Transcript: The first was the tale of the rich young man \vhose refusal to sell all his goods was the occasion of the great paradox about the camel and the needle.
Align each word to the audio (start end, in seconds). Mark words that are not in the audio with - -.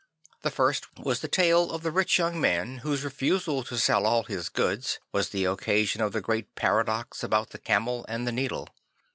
The 0.41 0.49
first 0.49 0.97
was 0.97 1.19
the 1.19 1.27
tale 1.27 1.69
of 1.69 1.83
the 1.83 1.91
rich 1.91 2.17
young 2.17 2.41
man 2.41 2.79
\vhose 2.79 3.03
refusal 3.03 3.63
to 3.65 3.77
sell 3.77 4.07
all 4.07 4.23
his 4.23 4.49
goods 4.49 4.97
was 5.11 5.29
the 5.29 5.45
occasion 5.45 6.01
of 6.01 6.11
the 6.11 6.21
great 6.21 6.55
paradox 6.55 7.21
about 7.23 7.51
the 7.51 7.59
camel 7.59 8.03
and 8.09 8.25
the 8.27 8.31
needle. 8.31 8.67